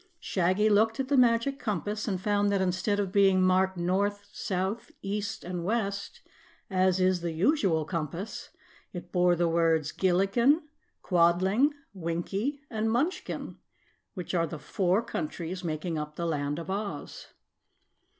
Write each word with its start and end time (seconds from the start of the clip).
Shaggy 0.19 0.67
looked 0.67 0.99
at 0.99 1.09
the 1.09 1.15
Magic 1.15 1.59
Compass 1.59 2.07
and 2.07 2.19
found 2.19 2.51
that 2.51 2.59
instead 2.59 2.99
of 2.99 3.11
being 3.11 3.39
marked, 3.39 3.77
North, 3.77 4.25
South, 4.33 4.89
East, 5.03 5.43
and 5.43 5.63
West 5.63 6.21
as 6.71 6.99
is 6.99 7.21
the 7.21 7.33
usual 7.33 7.85
compass, 7.85 8.49
it 8.93 9.11
bore 9.11 9.35
the 9.35 9.47
words, 9.47 9.91
Gillikin, 9.91 10.63
Quadling, 11.03 11.73
Winkie, 11.93 12.61
and 12.67 12.91
Munchkin, 12.91 13.57
which 14.15 14.33
are 14.33 14.47
the 14.47 14.57
four 14.57 15.03
countries 15.03 15.63
making 15.63 15.99
up 15.99 16.15
the 16.15 16.25
Land 16.25 16.57
of 16.57 16.71
Oz. 16.71 17.27